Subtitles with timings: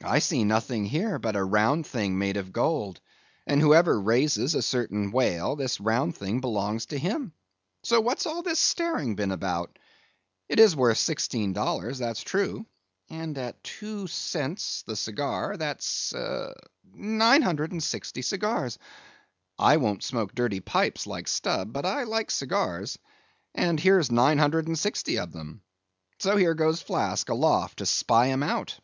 [0.00, 3.00] "I see nothing here, but a round thing made of gold,
[3.48, 7.32] and whoever raises a certain whale, this round thing belongs to him.
[7.82, 9.76] So, what's all this staring been about?
[10.48, 12.64] It is worth sixteen dollars, that's true;
[13.10, 16.14] and at two cents the cigar, that's
[16.94, 18.78] nine hundred and sixty cigars.
[19.58, 23.00] I won't smoke dirty pipes like Stubb, but I like cigars,
[23.52, 25.60] and here's nine hundred and sixty of them;
[26.20, 28.78] so here goes Flask aloft to spy 'em out."